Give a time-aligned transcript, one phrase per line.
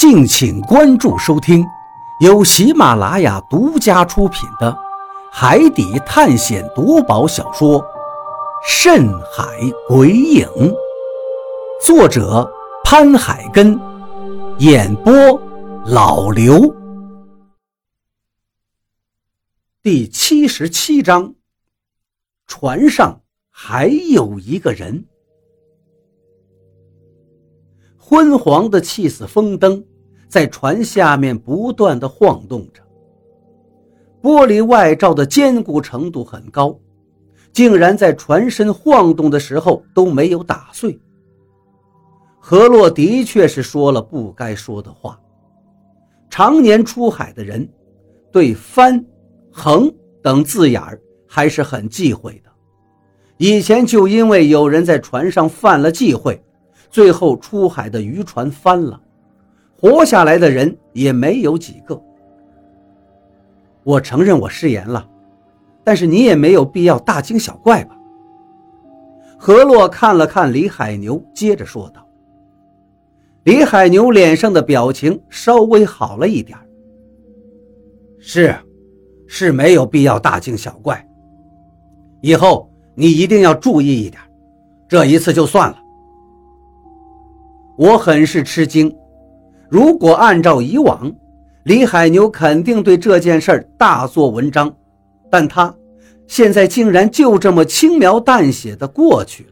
[0.00, 1.62] 敬请关注收听，
[2.20, 4.72] 由喜马拉雅独家出品的
[5.30, 7.78] 《海底探险夺宝小说》
[8.66, 9.44] 《深海
[9.86, 10.46] 鬼影》，
[11.84, 12.50] 作者
[12.82, 13.78] 潘海根，
[14.60, 15.12] 演播
[15.84, 16.74] 老刘。
[19.82, 21.34] 第七十七章，
[22.46, 23.20] 船上
[23.50, 25.04] 还有一个人。
[27.98, 29.84] 昏黄的气死风灯
[30.30, 32.80] 在船下面不断的晃动着，
[34.22, 36.78] 玻璃外罩的坚固程度很高，
[37.52, 40.96] 竟然在船身晃动的时候都没有打碎。
[42.38, 45.18] 何洛的确是说了不该说的话。
[46.30, 47.68] 常年出海的人，
[48.30, 49.04] 对“翻
[49.50, 52.50] ”“横”等字眼儿还是很忌讳的。
[53.36, 56.40] 以前就因为有人在船上犯了忌讳。
[56.88, 59.00] 最后出海的渔船翻了，
[59.80, 61.98] 活下来的人也没有几个。
[63.82, 65.08] 我承认我失言了，
[65.82, 67.96] 但是你也没有必要大惊小怪吧？
[69.38, 72.06] 何洛看了看李海牛，接着说道
[73.44, 76.58] ：“李海牛脸上的表情稍微好了一点
[78.18, 78.54] 是，
[79.26, 81.08] 是没有必要大惊小怪。
[82.20, 84.20] 以后你一定要注意一点，
[84.86, 85.78] 这一次就算了。”
[87.78, 88.94] 我很是吃惊，
[89.70, 91.12] 如果按照以往，
[91.62, 94.74] 李海牛肯定对这件事大做文章，
[95.30, 95.72] 但他
[96.26, 99.50] 现在竟然就这么轻描淡写的过去了。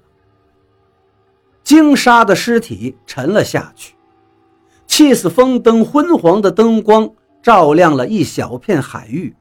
[1.63, 3.95] 鲸鲨的尸体沉了下去，
[4.89, 7.09] 气死风灯昏黄的灯光
[7.41, 9.37] 照亮了一小片海域，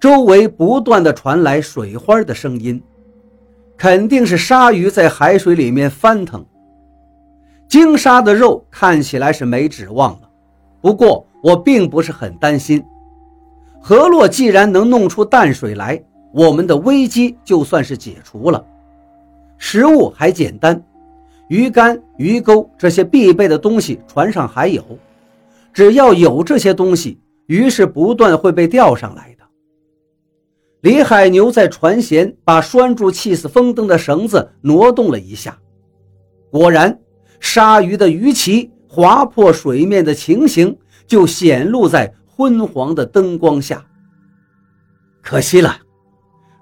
[0.00, 2.82] 周围不断的传来水花的声音，
[3.76, 6.42] 肯定是鲨鱼在海水里面翻腾。
[7.68, 10.30] 鲸鲨的肉看起来是没指望了，
[10.80, 12.84] 不过我并不是很担心。
[13.80, 16.00] 河洛既然能弄出淡水来，
[16.32, 18.64] 我们的危机就算是解除了。
[19.58, 20.82] 食物还简单，
[21.48, 24.84] 鱼竿、鱼钩这些必备的东西船上还有，
[25.72, 29.44] 只要有这些东西，鱼是不断会被钓上来的。
[30.82, 35.58] 李海牛在船舷把拴住气死风灯的绳子挪动了一下，
[36.50, 36.96] 果然。
[37.40, 43.84] 鲨鱼的鱼鳍划破水面的情形就显露在昏黄的灯光下。
[45.22, 45.76] 可惜了，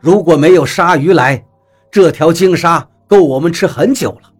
[0.00, 1.44] 如果没有鲨鱼来，
[1.90, 4.32] 这条鲸鲨够我们吃很久了。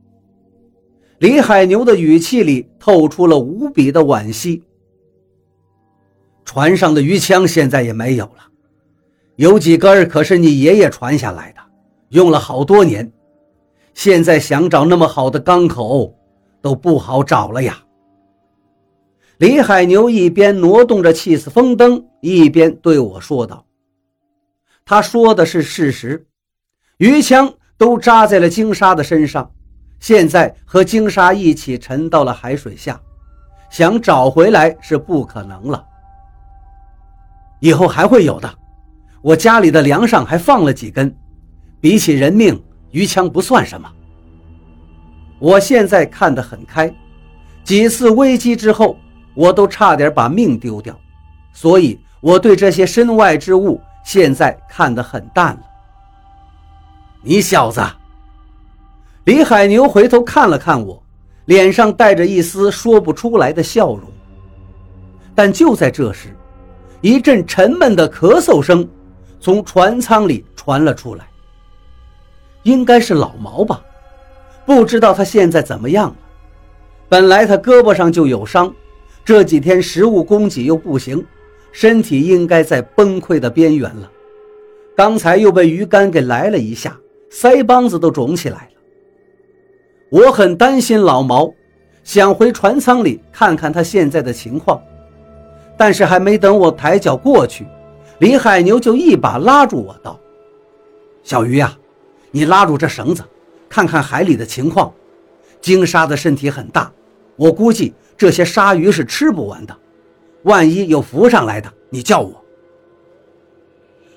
[1.19, 4.63] 李海牛的语气里透出了无比的惋惜。
[6.45, 8.49] 船上的鱼枪现在也没有了，
[9.37, 11.61] 有几根可是你爷爷传下来的，
[12.09, 13.13] 用了好多年，
[13.95, 16.15] 现在想找那么好的钢口。
[16.63, 17.79] 都不好找了呀。
[19.39, 23.67] 李海牛一边挪动着气死风灯，一边对我说道
[24.87, 26.25] ：“他说的是事实，
[26.99, 29.51] 鱼枪都扎在了鲸鲨的身上，
[29.99, 33.01] 现在和鲸鲨一起沉到了海水下，
[33.69, 35.85] 想找回来是不可能了。
[37.59, 38.49] 以后还会有的，
[39.23, 41.13] 我家里的梁上还放了几根，
[41.81, 42.63] 比起人命，
[42.93, 43.91] 鱼枪不算什么。”
[45.43, 46.89] 我现在看得很开，
[47.65, 48.97] 几次危机之后，
[49.35, 50.97] 我都差点把命丢掉，
[51.53, 55.63] 所以我对这些身外之物现在看得很淡了。
[57.23, 57.85] 你小子，
[59.25, 61.03] 李海牛回头看了看我，
[61.47, 64.05] 脸上带着一丝说不出来的笑容。
[65.35, 66.37] 但就在这时，
[67.01, 68.89] 一阵沉闷的咳嗽声
[69.41, 71.27] 从船舱里传了出来，
[72.63, 73.83] 应该是老毛吧。
[74.65, 76.17] 不知道他现在怎么样了。
[77.09, 78.73] 本来他胳膊上就有伤，
[79.25, 81.25] 这几天食物供给又不行，
[81.73, 84.11] 身体应该在崩溃的边缘了。
[84.97, 86.97] 刚才又被鱼竿给来了一下，
[87.31, 88.69] 腮帮子都肿起来了。
[90.11, 91.53] 我很担心老毛，
[92.05, 94.81] 想回船舱里看看他现在的情况，
[95.77, 97.67] 但是还没等我抬脚过去，
[98.19, 100.19] 李海牛就一把拉住我道
[101.25, 101.77] ：“小鱼呀，
[102.31, 103.23] 你拉住这绳子。”
[103.73, 104.93] 看看海里的情况，
[105.63, 106.93] 鲸鲨的身体很大，
[107.37, 109.75] 我估计这些鲨鱼是吃不完的。
[110.43, 112.45] 万一有浮上来的，你叫我。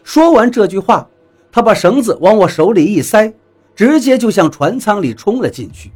[0.04, 1.08] 说完这句话，
[1.54, 3.34] 他把绳子往我手里一塞，
[3.74, 5.90] 直接就向船舱里冲了进去。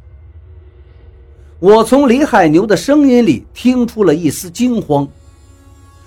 [1.58, 5.06] 我从李海牛的声音里听出了一丝惊慌，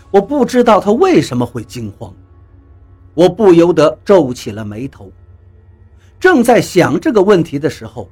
[0.10, 2.12] 我不知道他为什么会惊慌，
[3.14, 5.12] 我不由得皱起了眉头。
[6.24, 8.10] 正在想这个问题的时候，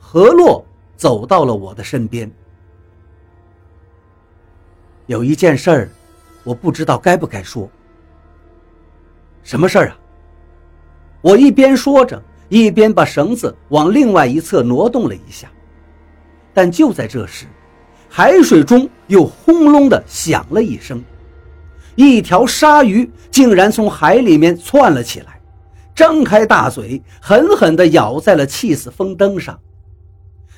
[0.00, 0.66] 何洛
[0.96, 2.28] 走到了我的身边。
[5.06, 5.88] 有一件事儿，
[6.42, 7.70] 我不知道该不该说。
[9.44, 9.98] 什么事儿啊？
[11.20, 15.48] 我一边说着，一边把绳子往另外一侧挪动了一下。
[16.52, 17.46] 但就在这时，
[18.08, 21.00] 海水中又轰隆的响了一声，
[21.94, 25.35] 一条鲨鱼竟然从海里面窜了起来，
[25.96, 29.58] 张开大嘴，狠狠地咬在了气死风灯上。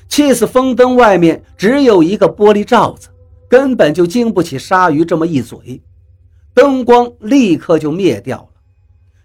[0.07, 3.09] 气死风灯外面只有一个玻璃罩子。
[3.47, 5.81] 根本就经不起鲨鱼这么一嘴，
[6.53, 8.49] 灯光立刻就灭掉了。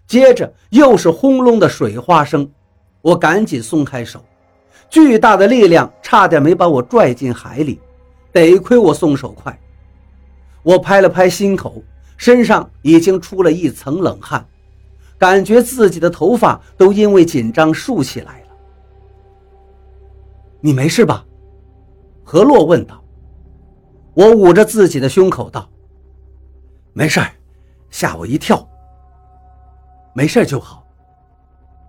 [0.07, 2.49] 接着又是轰隆的水花声，
[3.03, 4.25] 我赶紧松开手，
[4.89, 7.79] 巨大的力量差点没把我拽进海里，
[8.31, 9.55] 得亏我松手快。
[10.63, 11.83] 我拍了拍心口，
[12.17, 14.43] 身上已经出了一层冷汗，
[15.17, 18.47] 感觉自己的头发都因为紧张竖起来了。
[20.61, 21.25] 你没事吧？
[22.23, 23.01] 何洛问道。
[24.13, 25.69] 我捂着自己的胸口道
[26.93, 27.21] ：“没事
[27.89, 28.65] 吓我一跳。
[30.13, 30.87] 没事就好。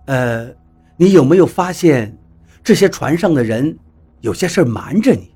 [0.07, 0.49] 呃，
[0.97, 2.17] 你有没有发现，
[2.61, 3.79] 这些船上的人
[4.19, 5.33] 有些事瞒着你？”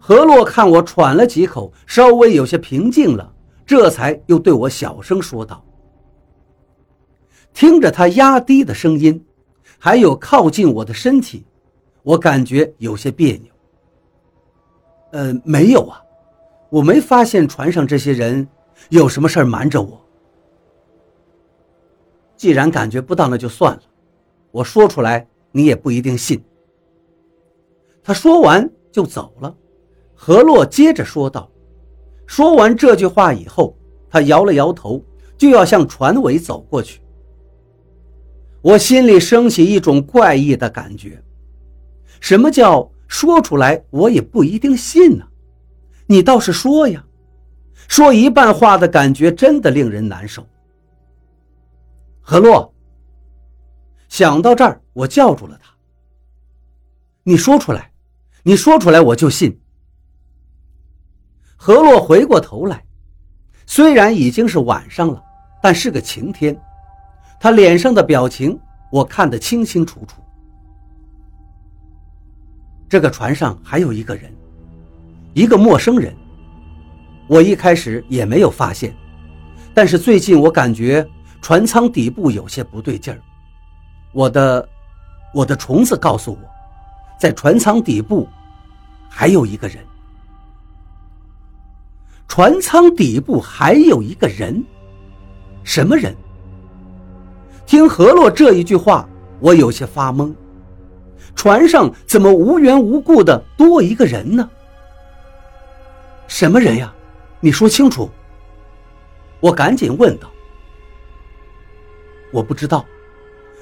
[0.00, 3.30] 何洛看我喘了几口，稍微有些平静了，
[3.66, 5.62] 这才又对我小声说道
[7.56, 9.24] ：“听着他压低的声音，
[9.78, 11.42] 还有靠近我的身体，
[12.02, 13.50] 我感觉有些别扭。”
[15.12, 16.02] 呃，没有啊，
[16.68, 18.46] 我没发现船上这些人
[18.90, 19.98] 有什么事瞒着我。
[22.36, 23.82] 既然感觉不到，那就算了。
[24.50, 26.44] 我说出来，你也不一定信。
[28.04, 29.56] 他说完就走了。
[30.14, 31.50] 何洛接着说道
[32.28, 33.74] ：“说完这句话以后，
[34.10, 35.02] 他摇了摇头，
[35.38, 37.00] 就要向船尾走过去。
[38.66, 41.22] 我心里升起一种怪异的感觉。
[42.20, 45.24] 什么叫？”说出来我也不一定信呢，
[46.06, 47.04] 你倒是说呀！
[47.86, 50.44] 说一半话的感觉真的令人难受。
[52.20, 52.74] 何洛，
[54.08, 55.70] 想到这儿，我叫住了他。
[57.22, 57.92] 你说出来，
[58.42, 59.56] 你说出来我就信。
[61.54, 62.84] 何洛回过头来，
[63.66, 65.22] 虽然已经是晚上了，
[65.62, 66.60] 但是个晴天，
[67.38, 68.58] 他脸上的表情
[68.90, 70.22] 我看得清清楚楚。
[72.88, 74.32] 这个船上还有一个人，
[75.34, 76.14] 一个陌生人。
[77.28, 78.94] 我一开始也没有发现，
[79.74, 81.04] 但是最近我感觉
[81.42, 83.20] 船舱底部有些不对劲儿。
[84.12, 84.68] 我的，
[85.34, 86.38] 我的虫子告诉我，
[87.18, 88.28] 在船舱底部
[89.10, 89.84] 还有一个人。
[92.28, 94.64] 船舱底部还有一个人，
[95.64, 96.14] 什么人？
[97.66, 99.08] 听何洛这一句话，
[99.40, 100.32] 我有些发懵。
[101.34, 104.48] 船上怎么无缘无故的多一个人呢？
[106.28, 106.94] 什么人呀？
[107.40, 108.08] 你说清楚。
[109.40, 110.30] 我赶紧问道。
[112.30, 112.84] 我不知道，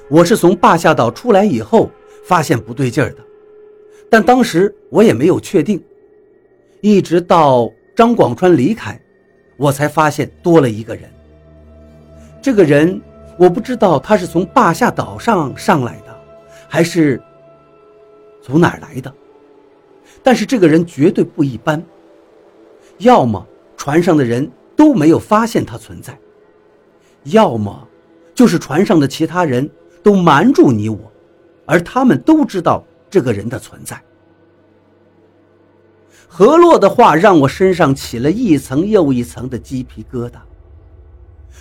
[0.08, 1.90] 我是从霸下岛出来以后
[2.24, 3.18] 发现不对劲儿的，
[4.10, 5.82] 但当时我也没有确定，
[6.80, 9.00] 一直到张广川离开，
[9.56, 11.10] 我才发现多了一个人。
[12.40, 13.00] 这个人
[13.38, 16.16] 我不知道他是从霸下岛上上来的，
[16.69, 17.20] 还是。
[18.46, 19.10] 从哪儿来的？
[20.22, 21.82] 但是这个人绝对不一般。
[22.99, 23.42] 要么
[23.75, 26.14] 船上的人都没有发现他存在，
[27.23, 27.88] 要么
[28.35, 29.66] 就是船上的其他人
[30.02, 31.11] 都瞒住你我，
[31.64, 33.99] 而他们都知道这个人的存在。
[36.28, 40.37] 何洛的话让我身上起了一层又一层的鸡皮疙瘩。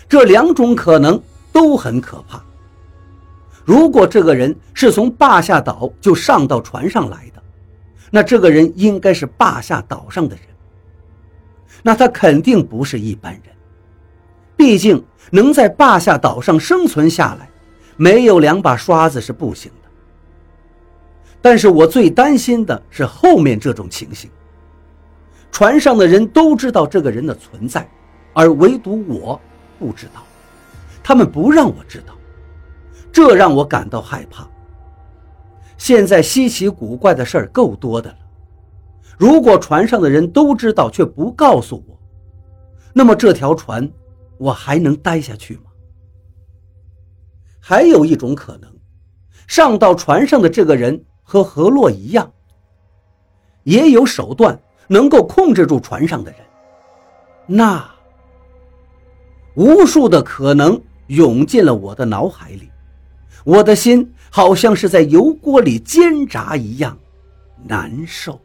[0.09, 1.21] 这两种可能
[1.53, 2.43] 都很可怕。
[3.63, 7.41] 如果这个人是从霸下岛就上到船上来的，
[8.12, 10.43] 那这个人应该是霸下岛上的人。
[11.81, 13.43] 那他肯定不是一般人，
[14.57, 17.50] 毕竟能在霸下岛上生存下来，
[17.95, 19.89] 没有两把刷子是不行的。
[21.41, 24.29] 但是我最担心的是后面这种情形：
[25.51, 27.89] 船上的人都知道这个人的存在，
[28.33, 29.39] 而唯独我
[29.77, 30.24] 不知道，
[31.03, 32.13] 他们不让我知道。
[33.12, 34.50] 这让我感到害怕。
[35.77, 38.17] 现在稀奇古怪的事儿够多的了，
[39.17, 42.00] 如果船上的人都知道却不告诉我，
[42.93, 43.88] 那么这条船
[44.38, 45.63] 我还能待下去吗？
[47.60, 48.72] 还有一种可能，
[49.45, 52.31] 上到船上的这个人和何洛一样，
[53.63, 56.39] 也有手段能够控制住船上的人。
[57.45, 57.88] 那
[59.55, 62.69] 无数的可能涌进了我的脑海里。
[63.43, 66.98] 我的心好像是在油锅里煎炸一样
[67.65, 68.39] 难受。